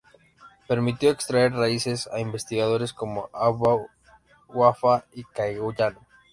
Permitió 0.67 1.11
extraer 1.11 1.51
raíces 1.53 2.09
a 2.11 2.19
investigadores 2.19 2.91
como 2.91 3.29
Abu'l-Wafa 3.33 5.05
y 5.13 5.23
Khayyam. 5.25 5.93